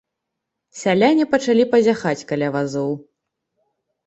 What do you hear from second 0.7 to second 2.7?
Сяляне пачалі пазяхаць каля